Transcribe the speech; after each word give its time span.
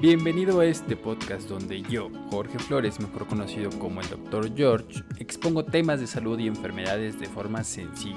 Bienvenido 0.00 0.60
a 0.60 0.64
este 0.64 0.96
podcast 0.96 1.46
donde 1.46 1.82
yo, 1.82 2.08
Jorge 2.30 2.58
Flores, 2.58 2.98
mejor 3.00 3.26
conocido 3.26 3.68
como 3.78 4.00
el 4.00 4.08
Dr. 4.08 4.56
George, 4.56 5.04
expongo 5.18 5.66
temas 5.66 6.00
de 6.00 6.06
salud 6.06 6.38
y 6.38 6.46
enfermedades 6.46 7.20
de 7.20 7.26
forma 7.26 7.62
sencilla, 7.64 8.16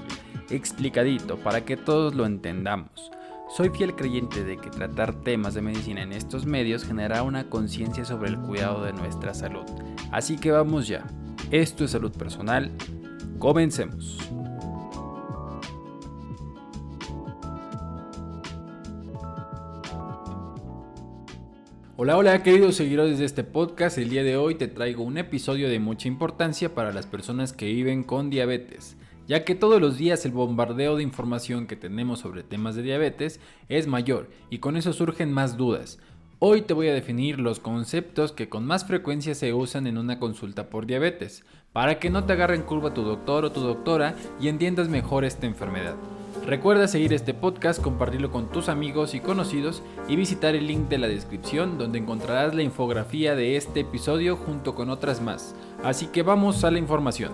explicadito, 0.49 1.35
para 1.35 1.65
que 1.65 1.75
todos 1.75 2.15
lo 2.15 2.25
entendamos. 2.25 3.11
Soy 3.53 3.67
fiel 3.67 3.95
creyente 3.95 4.45
de 4.45 4.55
que 4.55 4.69
tratar 4.69 5.13
temas 5.13 5.55
de 5.55 5.61
medicina 5.61 6.03
en 6.03 6.13
estos 6.13 6.45
medios 6.45 6.85
generará 6.85 7.21
una 7.21 7.49
conciencia 7.49 8.05
sobre 8.05 8.29
el 8.29 8.39
cuidado 8.39 8.85
de 8.85 8.93
nuestra 8.93 9.33
salud. 9.33 9.65
Así 10.09 10.37
que 10.37 10.51
vamos 10.51 10.87
ya. 10.87 11.05
Esto 11.51 11.83
es 11.83 11.91
salud 11.91 12.13
personal. 12.13 12.71
Comencemos. 13.39 14.19
Hola, 21.95 22.17
hola 22.17 22.41
queridos 22.41 22.77
seguidores 22.77 23.19
de 23.19 23.25
este 23.25 23.43
podcast, 23.43 23.99
el 23.99 24.09
día 24.09 24.23
de 24.23 24.35
hoy 24.35 24.55
te 24.55 24.67
traigo 24.67 25.03
un 25.03 25.19
episodio 25.19 25.69
de 25.69 25.77
mucha 25.77 26.07
importancia 26.07 26.73
para 26.73 26.91
las 26.91 27.05
personas 27.05 27.53
que 27.53 27.67
viven 27.67 28.01
con 28.03 28.31
diabetes, 28.31 28.97
ya 29.27 29.45
que 29.45 29.53
todos 29.53 29.79
los 29.79 29.99
días 29.99 30.25
el 30.25 30.31
bombardeo 30.31 30.97
de 30.97 31.03
información 31.03 31.67
que 31.67 31.75
tenemos 31.75 32.21
sobre 32.21 32.41
temas 32.41 32.73
de 32.73 32.81
diabetes 32.81 33.39
es 33.69 33.85
mayor 33.85 34.31
y 34.49 34.57
con 34.57 34.75
eso 34.75 34.91
surgen 34.91 35.31
más 35.31 35.55
dudas. 35.55 35.99
Hoy 36.39 36.63
te 36.63 36.73
voy 36.73 36.87
a 36.87 36.95
definir 36.95 37.39
los 37.39 37.59
conceptos 37.59 38.31
que 38.31 38.49
con 38.49 38.65
más 38.65 38.87
frecuencia 38.87 39.35
se 39.35 39.53
usan 39.53 39.85
en 39.85 39.99
una 39.99 40.17
consulta 40.17 40.71
por 40.71 40.87
diabetes, 40.87 41.45
para 41.73 41.99
que 41.99 42.09
no 42.09 42.23
te 42.23 42.33
agarren 42.33 42.63
curva 42.63 42.95
tu 42.95 43.03
doctor 43.03 43.45
o 43.45 43.51
tu 43.51 43.61
doctora 43.61 44.15
y 44.41 44.47
entiendas 44.47 44.89
mejor 44.89 45.25
esta 45.25 45.45
enfermedad. 45.45 45.95
Recuerda 46.45 46.89
seguir 46.89 47.13
este 47.13 47.33
podcast, 47.33 47.81
compartirlo 47.81 48.29
con 48.29 48.49
tus 48.49 48.67
amigos 48.67 49.13
y 49.13 49.21
conocidos 49.21 49.81
y 50.09 50.17
visitar 50.17 50.55
el 50.55 50.67
link 50.67 50.89
de 50.89 50.97
la 50.97 51.07
descripción 51.07 51.77
donde 51.77 51.99
encontrarás 51.99 52.53
la 52.53 52.63
infografía 52.63 53.33
de 53.33 53.55
este 53.55 53.79
episodio 53.79 54.35
junto 54.35 54.75
con 54.75 54.89
otras 54.89 55.21
más. 55.21 55.55
Así 55.85 56.07
que 56.07 56.21
vamos 56.21 56.65
a 56.65 56.71
la 56.71 56.79
información. 56.79 57.31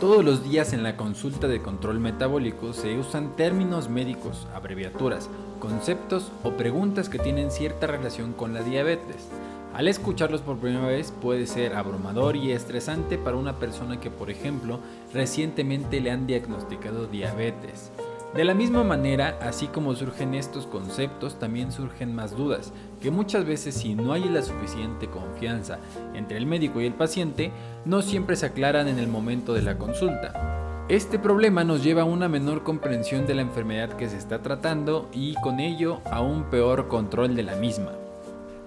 Todos 0.00 0.24
los 0.24 0.42
días 0.42 0.72
en 0.72 0.82
la 0.82 0.96
consulta 0.96 1.48
de 1.48 1.60
control 1.60 2.00
metabólico 2.00 2.72
se 2.72 2.98
usan 2.98 3.36
términos 3.36 3.90
médicos, 3.90 4.48
abreviaturas, 4.54 5.28
conceptos 5.58 6.32
o 6.42 6.52
preguntas 6.52 7.10
que 7.10 7.18
tienen 7.18 7.50
cierta 7.50 7.86
relación 7.86 8.32
con 8.32 8.54
la 8.54 8.62
diabetes. 8.62 9.28
Al 9.74 9.86
escucharlos 9.86 10.40
por 10.40 10.56
primera 10.56 10.86
vez 10.86 11.12
puede 11.12 11.46
ser 11.46 11.74
abrumador 11.74 12.36
y 12.36 12.52
estresante 12.52 13.18
para 13.18 13.36
una 13.36 13.58
persona 13.58 14.00
que, 14.00 14.10
por 14.10 14.30
ejemplo, 14.30 14.80
recientemente 15.12 16.00
le 16.00 16.10
han 16.10 16.26
diagnosticado 16.26 17.06
diabetes. 17.06 17.92
De 18.34 18.44
la 18.44 18.54
misma 18.54 18.84
manera, 18.84 19.36
así 19.42 19.66
como 19.66 19.96
surgen 19.96 20.34
estos 20.34 20.64
conceptos, 20.64 21.40
también 21.40 21.72
surgen 21.72 22.14
más 22.14 22.36
dudas, 22.36 22.72
que 23.02 23.10
muchas 23.10 23.44
veces 23.44 23.74
si 23.74 23.96
no 23.96 24.12
hay 24.12 24.28
la 24.28 24.42
suficiente 24.42 25.08
confianza 25.08 25.80
entre 26.14 26.36
el 26.36 26.46
médico 26.46 26.80
y 26.80 26.86
el 26.86 26.94
paciente, 26.94 27.50
no 27.84 28.02
siempre 28.02 28.36
se 28.36 28.46
aclaran 28.46 28.86
en 28.86 29.00
el 29.00 29.08
momento 29.08 29.52
de 29.52 29.62
la 29.62 29.78
consulta. 29.78 30.86
Este 30.88 31.18
problema 31.18 31.64
nos 31.64 31.82
lleva 31.82 32.02
a 32.02 32.04
una 32.04 32.28
menor 32.28 32.62
comprensión 32.62 33.26
de 33.26 33.34
la 33.34 33.42
enfermedad 33.42 33.94
que 33.94 34.08
se 34.08 34.16
está 34.16 34.42
tratando 34.42 35.08
y 35.12 35.34
con 35.42 35.58
ello 35.58 35.98
a 36.04 36.20
un 36.20 36.44
peor 36.50 36.86
control 36.86 37.34
de 37.34 37.42
la 37.42 37.56
misma. 37.56 37.90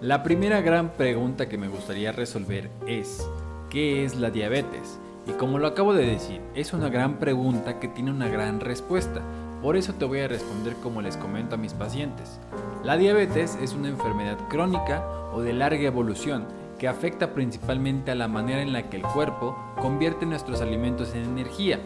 La 0.02 0.24
primera 0.24 0.60
gran 0.60 0.90
pregunta 0.90 1.48
que 1.48 1.58
me 1.58 1.70
gustaría 1.70 2.12
resolver 2.12 2.70
es, 2.86 3.26
¿qué 3.70 4.04
es 4.04 4.18
la 4.18 4.30
diabetes? 4.30 5.00
Y 5.26 5.32
como 5.32 5.58
lo 5.58 5.68
acabo 5.68 5.94
de 5.94 6.06
decir, 6.06 6.42
es 6.54 6.74
una 6.74 6.90
gran 6.90 7.18
pregunta 7.20 7.80
que 7.80 7.88
tiene 7.88 8.12
una 8.12 8.28
gran 8.28 8.60
respuesta, 8.60 9.22
por 9.64 9.78
eso 9.78 9.94
te 9.94 10.04
voy 10.04 10.20
a 10.20 10.28
responder 10.28 10.76
como 10.84 11.02
les 11.02 11.16
comento 11.16 11.56
a 11.56 11.58
mis 11.58 11.74
pacientes. 11.74 12.38
La 12.84 12.98
diabetes 12.98 13.58
es 13.62 13.72
una 13.72 13.88
enfermedad 13.88 14.38
crónica 14.50 15.08
o 15.34 15.42
de 15.42 15.54
larga 15.54 15.84
evolución 15.84 16.46
que 16.78 16.90
afecta 16.90 17.34
principalmente 17.34 18.12
a 18.12 18.16
la 18.16 18.28
manera 18.28 18.62
en 18.62 18.74
la 18.74 18.90
que 18.90 18.98
el 18.98 19.04
cuerpo 19.04 19.58
convierte 19.82 20.26
nuestros 20.26 20.60
alimentos 20.60 21.16
en 21.16 21.24
energía. 21.24 21.80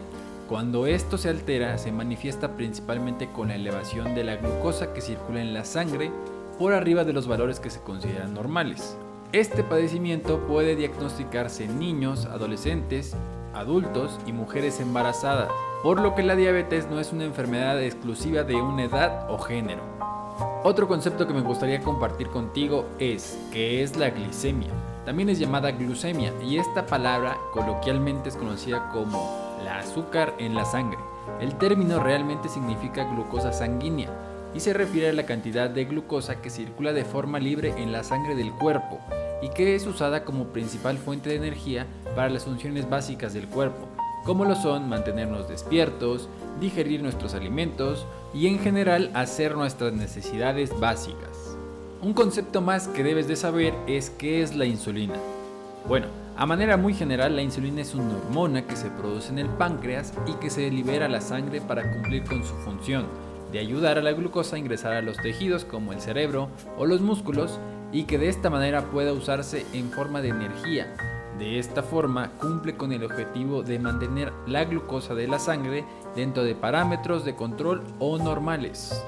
Cuando 0.48 0.88
esto 0.88 1.18
se 1.18 1.28
altera, 1.28 1.78
se 1.78 1.92
manifiesta 1.92 2.56
principalmente 2.56 3.28
con 3.30 3.48
la 3.48 3.54
elevación 3.54 4.16
de 4.16 4.24
la 4.24 4.36
glucosa 4.36 4.92
que 4.92 5.00
circula 5.00 5.40
en 5.40 5.54
la 5.54 5.64
sangre 5.64 6.10
por 6.58 6.72
arriba 6.72 7.04
de 7.04 7.12
los 7.12 7.28
valores 7.28 7.60
que 7.60 7.70
se 7.70 7.80
consideran 7.80 8.34
normales. 8.34 8.96
Este 9.30 9.62
padecimiento 9.62 10.44
puede 10.48 10.74
diagnosticarse 10.74 11.64
en 11.64 11.78
niños, 11.78 12.24
adolescentes, 12.24 13.14
adultos 13.54 14.18
y 14.26 14.32
mujeres 14.32 14.80
embarazadas 14.80 15.48
por 15.82 16.00
lo 16.00 16.14
que 16.14 16.22
la 16.22 16.34
diabetes 16.34 16.88
no 16.88 16.98
es 16.98 17.12
una 17.12 17.24
enfermedad 17.24 17.80
exclusiva 17.82 18.42
de 18.42 18.56
una 18.56 18.84
edad 18.84 19.30
o 19.30 19.38
género. 19.38 19.82
Otro 20.64 20.88
concepto 20.88 21.26
que 21.26 21.34
me 21.34 21.40
gustaría 21.40 21.80
compartir 21.80 22.28
contigo 22.28 22.86
es 22.98 23.38
que 23.52 23.82
es 23.82 23.96
la 23.96 24.10
glicemia. 24.10 24.70
También 25.04 25.28
es 25.28 25.38
llamada 25.38 25.70
glucemia 25.70 26.32
y 26.44 26.58
esta 26.58 26.84
palabra 26.84 27.38
coloquialmente 27.52 28.28
es 28.28 28.36
conocida 28.36 28.90
como 28.90 29.56
la 29.64 29.78
azúcar 29.78 30.34
en 30.38 30.54
la 30.54 30.64
sangre. 30.64 30.98
El 31.40 31.54
término 31.56 32.00
realmente 32.00 32.48
significa 32.48 33.04
glucosa 33.04 33.52
sanguínea 33.52 34.10
y 34.54 34.60
se 34.60 34.72
refiere 34.72 35.10
a 35.10 35.12
la 35.12 35.26
cantidad 35.26 35.70
de 35.70 35.84
glucosa 35.84 36.42
que 36.42 36.50
circula 36.50 36.92
de 36.92 37.04
forma 37.04 37.38
libre 37.38 37.74
en 37.78 37.92
la 37.92 38.02
sangre 38.02 38.34
del 38.34 38.52
cuerpo 38.52 38.98
y 39.40 39.50
que 39.50 39.76
es 39.76 39.86
usada 39.86 40.24
como 40.24 40.48
principal 40.48 40.98
fuente 40.98 41.30
de 41.30 41.36
energía 41.36 41.86
para 42.16 42.28
las 42.30 42.44
funciones 42.44 42.90
básicas 42.90 43.32
del 43.32 43.46
cuerpo, 43.46 43.86
como 44.28 44.44
lo 44.44 44.54
son 44.56 44.90
mantenernos 44.90 45.48
despiertos, 45.48 46.28
digerir 46.60 47.02
nuestros 47.02 47.32
alimentos 47.32 48.04
y 48.34 48.48
en 48.48 48.58
general 48.58 49.10
hacer 49.14 49.56
nuestras 49.56 49.94
necesidades 49.94 50.78
básicas. 50.78 51.56
Un 52.02 52.12
concepto 52.12 52.60
más 52.60 52.88
que 52.88 53.02
debes 53.02 53.26
de 53.26 53.36
saber 53.36 53.72
es 53.86 54.10
qué 54.10 54.42
es 54.42 54.54
la 54.54 54.66
insulina. 54.66 55.14
Bueno, 55.88 56.08
a 56.36 56.44
manera 56.44 56.76
muy 56.76 56.92
general 56.92 57.36
la 57.36 57.42
insulina 57.42 57.80
es 57.80 57.94
una 57.94 58.18
hormona 58.18 58.66
que 58.66 58.76
se 58.76 58.90
produce 58.90 59.30
en 59.30 59.38
el 59.38 59.48
páncreas 59.48 60.12
y 60.26 60.34
que 60.34 60.50
se 60.50 60.70
libera 60.70 61.06
a 61.06 61.08
la 61.08 61.22
sangre 61.22 61.62
para 61.62 61.90
cumplir 61.90 62.24
con 62.24 62.44
su 62.44 62.52
función 62.56 63.06
de 63.50 63.60
ayudar 63.60 63.96
a 63.96 64.02
la 64.02 64.12
glucosa 64.12 64.56
a 64.56 64.58
ingresar 64.58 64.92
a 64.92 65.00
los 65.00 65.16
tejidos 65.16 65.64
como 65.64 65.94
el 65.94 66.02
cerebro 66.02 66.50
o 66.76 66.84
los 66.84 67.00
músculos 67.00 67.58
y 67.92 68.02
que 68.02 68.18
de 68.18 68.28
esta 68.28 68.50
manera 68.50 68.90
pueda 68.90 69.14
usarse 69.14 69.64
en 69.72 69.88
forma 69.90 70.20
de 70.20 70.28
energía 70.28 71.17
de 71.38 71.58
esta 71.58 71.82
forma 71.82 72.32
cumple 72.38 72.76
con 72.76 72.92
el 72.92 73.04
objetivo 73.04 73.62
de 73.62 73.78
mantener 73.78 74.32
la 74.46 74.64
glucosa 74.64 75.14
de 75.14 75.28
la 75.28 75.38
sangre 75.38 75.84
dentro 76.16 76.44
de 76.44 76.54
parámetros 76.54 77.24
de 77.24 77.34
control 77.34 77.82
o 77.98 78.18
normales. 78.18 79.02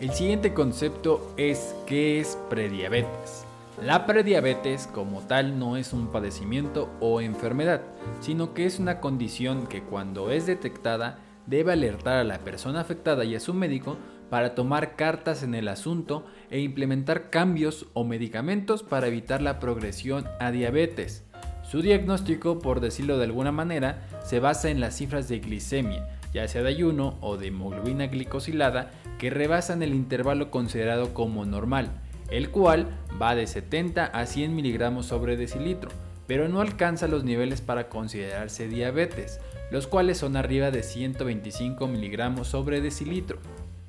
El 0.00 0.12
siguiente 0.12 0.52
concepto 0.52 1.32
es 1.36 1.74
qué 1.86 2.20
es 2.20 2.36
prediabetes. 2.50 3.44
La 3.82 4.06
prediabetes 4.06 4.86
como 4.86 5.20
tal 5.20 5.58
no 5.58 5.76
es 5.76 5.92
un 5.92 6.08
padecimiento 6.08 6.88
o 7.00 7.20
enfermedad, 7.20 7.82
sino 8.20 8.54
que 8.54 8.66
es 8.66 8.78
una 8.78 9.00
condición 9.00 9.66
que 9.66 9.82
cuando 9.82 10.30
es 10.30 10.46
detectada 10.46 11.18
debe 11.46 11.72
alertar 11.72 12.18
a 12.18 12.24
la 12.24 12.38
persona 12.38 12.80
afectada 12.80 13.24
y 13.24 13.34
a 13.34 13.40
su 13.40 13.54
médico 13.54 13.96
para 14.30 14.54
tomar 14.54 14.96
cartas 14.96 15.42
en 15.42 15.54
el 15.54 15.68
asunto 15.68 16.24
e 16.50 16.60
implementar 16.60 17.30
cambios 17.30 17.86
o 17.92 18.04
medicamentos 18.04 18.82
para 18.82 19.06
evitar 19.06 19.42
la 19.42 19.60
progresión 19.60 20.26
a 20.40 20.50
diabetes. 20.50 21.25
Su 21.68 21.82
diagnóstico, 21.82 22.60
por 22.60 22.78
decirlo 22.78 23.18
de 23.18 23.24
alguna 23.24 23.50
manera, 23.50 24.06
se 24.24 24.38
basa 24.38 24.70
en 24.70 24.80
las 24.80 24.96
cifras 24.96 25.28
de 25.28 25.40
glicemia, 25.40 26.06
ya 26.32 26.46
sea 26.46 26.62
de 26.62 26.68
ayuno 26.68 27.18
o 27.20 27.36
de 27.36 27.48
hemoglobina 27.48 28.06
glicosilada, 28.06 28.92
que 29.18 29.30
rebasan 29.30 29.82
el 29.82 29.92
intervalo 29.92 30.52
considerado 30.52 31.12
como 31.12 31.44
normal, 31.44 31.90
el 32.30 32.50
cual 32.50 32.86
va 33.20 33.34
de 33.34 33.48
70 33.48 34.04
a 34.04 34.26
100 34.26 34.54
miligramos 34.54 35.06
sobre 35.06 35.36
decilitro, 35.36 35.90
pero 36.28 36.48
no 36.48 36.60
alcanza 36.60 37.08
los 37.08 37.24
niveles 37.24 37.62
para 37.62 37.88
considerarse 37.88 38.68
diabetes, 38.68 39.40
los 39.72 39.88
cuales 39.88 40.18
son 40.18 40.36
arriba 40.36 40.70
de 40.70 40.84
125 40.84 41.88
miligramos 41.88 42.46
sobre 42.46 42.80
decilitro. 42.80 43.38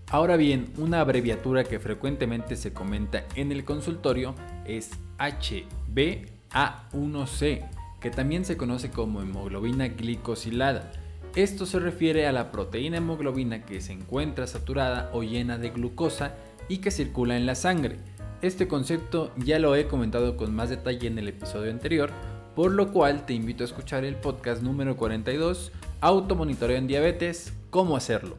Ahora 0.09 0.35
bien, 0.35 0.71
una 0.77 1.01
abreviatura 1.01 1.63
que 1.63 1.79
frecuentemente 1.79 2.55
se 2.55 2.73
comenta 2.73 3.25
en 3.35 3.51
el 3.51 3.65
consultorio 3.65 4.33
es 4.65 4.91
HB 5.19 6.36
a1C, 6.51 7.69
que 7.99 8.09
también 8.09 8.45
se 8.45 8.57
conoce 8.57 8.89
como 8.89 9.21
hemoglobina 9.21 9.87
glicosilada. 9.87 10.91
Esto 11.35 11.65
se 11.65 11.79
refiere 11.79 12.27
a 12.27 12.31
la 12.31 12.51
proteína 12.51 12.97
hemoglobina 12.97 13.63
que 13.63 13.81
se 13.81 13.93
encuentra 13.93 14.47
saturada 14.47 15.09
o 15.13 15.23
llena 15.23 15.57
de 15.57 15.69
glucosa 15.69 16.35
y 16.67 16.79
que 16.79 16.91
circula 16.91 17.37
en 17.37 17.45
la 17.45 17.55
sangre. 17.55 17.97
Este 18.41 18.67
concepto 18.67 19.31
ya 19.37 19.59
lo 19.59 19.75
he 19.75 19.87
comentado 19.87 20.37
con 20.37 20.55
más 20.55 20.69
detalle 20.69 21.07
en 21.07 21.17
el 21.17 21.27
episodio 21.27 21.71
anterior, 21.71 22.11
por 22.55 22.71
lo 22.71 22.91
cual 22.91 23.25
te 23.25 23.33
invito 23.33 23.63
a 23.63 23.65
escuchar 23.65 24.03
el 24.03 24.15
podcast 24.15 24.61
número 24.61 24.97
42, 24.97 25.71
Automonitoreo 26.01 26.77
en 26.77 26.87
Diabetes, 26.87 27.53
cómo 27.69 27.97
hacerlo. 27.97 28.37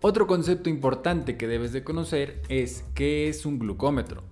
Otro 0.00 0.26
concepto 0.26 0.68
importante 0.68 1.36
que 1.36 1.46
debes 1.46 1.72
de 1.72 1.82
conocer 1.82 2.42
es 2.48 2.84
qué 2.94 3.28
es 3.28 3.46
un 3.46 3.58
glucómetro. 3.58 4.22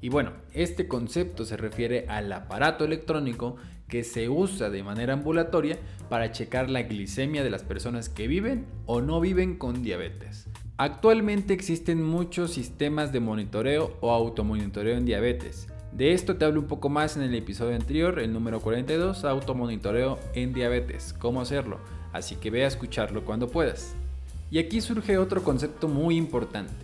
Y 0.00 0.10
bueno, 0.10 0.32
este 0.52 0.86
concepto 0.86 1.44
se 1.44 1.56
refiere 1.56 2.06
al 2.08 2.32
aparato 2.32 2.84
electrónico 2.84 3.56
que 3.88 4.04
se 4.04 4.28
usa 4.28 4.70
de 4.70 4.82
manera 4.82 5.14
ambulatoria 5.14 5.78
para 6.08 6.30
checar 6.30 6.70
la 6.70 6.82
glicemia 6.82 7.42
de 7.42 7.50
las 7.50 7.62
personas 7.62 8.08
que 8.08 8.28
viven 8.28 8.66
o 8.86 9.00
no 9.00 9.20
viven 9.20 9.56
con 9.56 9.82
diabetes. 9.82 10.46
Actualmente 10.76 11.54
existen 11.54 12.02
muchos 12.04 12.52
sistemas 12.52 13.12
de 13.12 13.18
monitoreo 13.18 13.96
o 14.00 14.12
automonitoreo 14.12 14.96
en 14.96 15.04
diabetes, 15.04 15.66
De 15.90 16.12
esto 16.12 16.36
te 16.36 16.44
hablo 16.44 16.60
un 16.60 16.66
poco 16.66 16.90
más 16.90 17.16
en 17.16 17.22
el 17.22 17.34
episodio 17.34 17.74
anterior, 17.74 18.18
el 18.20 18.32
número 18.32 18.60
42, 18.60 19.24
automonitoreo 19.24 20.18
en 20.34 20.52
diabetes, 20.52 21.14
cómo 21.18 21.40
hacerlo, 21.40 21.80
así 22.12 22.36
que 22.36 22.50
ve 22.50 22.64
a 22.64 22.68
escucharlo 22.68 23.24
cuando 23.24 23.48
puedas. 23.48 23.96
Y 24.50 24.58
aquí 24.58 24.82
surge 24.82 25.16
otro 25.16 25.42
concepto 25.42 25.88
muy 25.88 26.16
importante, 26.16 26.74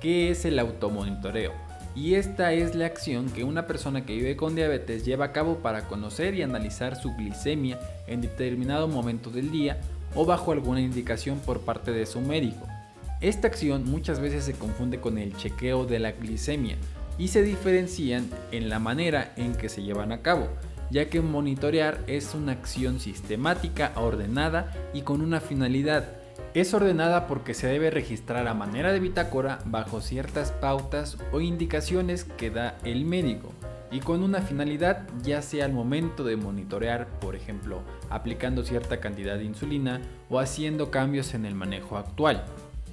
¿qué 0.00 0.30
es 0.30 0.44
el 0.44 0.58
automonitoreo? 0.58 1.67
Y 2.00 2.14
esta 2.14 2.52
es 2.52 2.76
la 2.76 2.86
acción 2.86 3.28
que 3.28 3.42
una 3.42 3.66
persona 3.66 4.06
que 4.06 4.14
vive 4.14 4.36
con 4.36 4.54
diabetes 4.54 5.04
lleva 5.04 5.24
a 5.24 5.32
cabo 5.32 5.56
para 5.56 5.88
conocer 5.88 6.32
y 6.36 6.42
analizar 6.42 6.94
su 6.94 7.12
glicemia 7.16 7.80
en 8.06 8.20
determinado 8.20 8.86
momento 8.86 9.30
del 9.30 9.50
día 9.50 9.80
o 10.14 10.24
bajo 10.24 10.52
alguna 10.52 10.80
indicación 10.80 11.40
por 11.40 11.62
parte 11.62 11.90
de 11.90 12.06
su 12.06 12.20
médico. 12.20 12.68
Esta 13.20 13.48
acción 13.48 13.90
muchas 13.90 14.20
veces 14.20 14.44
se 14.44 14.52
confunde 14.52 15.00
con 15.00 15.18
el 15.18 15.36
chequeo 15.36 15.86
de 15.86 15.98
la 15.98 16.12
glicemia 16.12 16.76
y 17.18 17.28
se 17.28 17.42
diferencian 17.42 18.30
en 18.52 18.68
la 18.68 18.78
manera 18.78 19.32
en 19.36 19.56
que 19.56 19.68
se 19.68 19.82
llevan 19.82 20.12
a 20.12 20.22
cabo, 20.22 20.46
ya 20.92 21.10
que 21.10 21.20
monitorear 21.20 21.98
es 22.06 22.32
una 22.32 22.52
acción 22.52 23.00
sistemática, 23.00 23.90
ordenada 23.96 24.72
y 24.94 25.02
con 25.02 25.20
una 25.20 25.40
finalidad. 25.40 26.04
Es 26.54 26.74
ordenada 26.74 27.26
porque 27.26 27.54
se 27.54 27.66
debe 27.66 27.90
registrar 27.90 28.48
a 28.48 28.54
manera 28.54 28.92
de 28.92 29.00
bitácora 29.00 29.58
bajo 29.64 30.00
ciertas 30.00 30.52
pautas 30.52 31.18
o 31.32 31.40
indicaciones 31.40 32.24
que 32.24 32.50
da 32.50 32.78
el 32.84 33.04
médico 33.04 33.52
y 33.90 34.00
con 34.00 34.22
una 34.22 34.42
finalidad 34.42 35.06
ya 35.22 35.42
sea 35.42 35.64
al 35.64 35.72
momento 35.72 36.24
de 36.24 36.36
monitorear, 36.36 37.06
por 37.20 37.36
ejemplo, 37.36 37.82
aplicando 38.10 38.64
cierta 38.64 39.00
cantidad 39.00 39.36
de 39.36 39.44
insulina 39.44 40.00
o 40.28 40.38
haciendo 40.38 40.90
cambios 40.90 41.34
en 41.34 41.44
el 41.46 41.54
manejo 41.54 41.96
actual. 41.96 42.44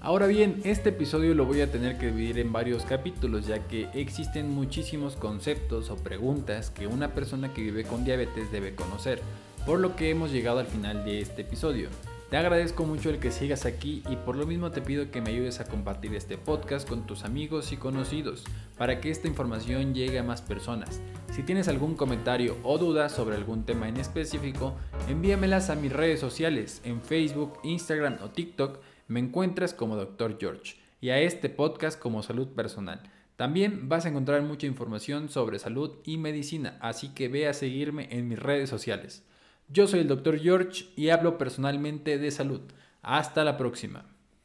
Ahora 0.02 0.28
bien, 0.28 0.62
este 0.64 0.90
episodio 0.90 1.34
lo 1.34 1.46
voy 1.46 1.62
a 1.62 1.72
tener 1.72 1.98
que 1.98 2.08
dividir 2.08 2.38
en 2.40 2.54
varios 2.54 2.84
capítulos 2.84 3.48
ya 3.48 3.68
que 3.68 3.90
existen 3.94 4.52
muchísimos 4.52 5.16
conceptos 5.16 5.90
o 5.90 5.96
preguntas 5.96 6.70
que 6.70 6.86
una 6.86 7.16
persona 7.16 7.54
que 7.54 7.64
vive 7.64 7.84
con 7.84 8.06
diabetes 8.06 8.52
debe 8.52 8.76
conocer, 8.76 9.20
por 9.66 9.80
lo 9.80 9.96
que 9.96 10.12
hemos 10.12 10.32
llegado 10.32 10.60
al 10.60 10.68
final 10.68 11.04
de 11.06 11.22
este 11.22 11.42
episodio. 11.42 11.90
Te 12.30 12.38
agradezco 12.38 12.86
mucho 12.86 13.12
el 13.12 13.20
que 13.20 13.30
sigas 13.30 13.68
aquí 13.68 14.02
y 14.10 14.16
por 14.16 14.36
lo 14.36 14.48
mismo 14.48 14.72
te 14.72 14.82
pido 14.82 15.12
que 15.12 15.22
me 15.22 15.30
ayudes 15.30 15.60
a 15.60 15.66
compartir 15.66 16.16
este 16.16 16.40
podcast 16.40 16.90
con 16.90 17.06
tus 17.06 17.24
amigos 17.24 17.72
y 17.72 17.78
conocidos 17.78 18.44
para 18.80 19.00
que 19.00 19.12
esta 19.12 19.28
información 19.28 19.94
llegue 19.94 20.18
a 20.18 20.24
más 20.24 20.42
personas. 20.42 21.02
Si 21.32 21.44
tienes 21.44 21.68
algún 21.68 21.96
comentario 21.96 22.58
o 22.64 22.80
duda 22.80 23.10
sobre 23.10 23.36
algún 23.36 23.64
tema 23.64 23.88
en 23.90 23.98
específico, 23.98 24.76
envíamelas 25.08 25.70
a 25.70 25.76
mis 25.76 25.94
redes 25.94 26.20
sociales 26.20 26.82
en 26.84 27.00
Facebook, 27.00 27.60
Instagram 27.64 28.18
o 28.24 28.30
TikTok 28.30 28.80
me 29.08 29.20
encuentras 29.20 29.76
como 29.76 29.96
Dr. 29.96 30.38
George 30.40 30.78
y 31.02 31.12
a 31.12 31.20
este 31.20 31.50
podcast 31.50 32.00
como 32.00 32.24
Salud 32.24 32.48
Personal. 32.48 33.04
También 33.36 33.88
vas 33.88 34.06
a 34.06 34.10
encontrar 34.10 34.42
mucha 34.42 34.66
información 34.66 35.30
sobre 35.30 35.60
salud 35.60 35.92
y 36.04 36.18
medicina, 36.18 36.80
así 36.82 37.10
que 37.10 37.28
ve 37.28 37.48
a 37.48 37.54
seguirme 37.54 38.08
en 38.10 38.28
mis 38.28 38.40
redes 38.40 38.70
sociales. 38.70 39.24
Yo 39.68 39.88
soy 39.88 40.02
el 40.02 40.08
Dr. 40.08 40.40
George 40.40 40.86
y 40.96 41.10
hablo 41.10 41.38
personalmente 41.38 42.18
de 42.18 42.32
salud. 42.32 42.62
Hasta 43.02 43.44
la 43.44 43.58
próxima. 43.58 44.15